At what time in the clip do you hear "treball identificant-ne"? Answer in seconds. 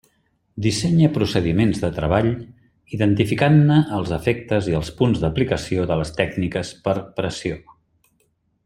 1.97-3.77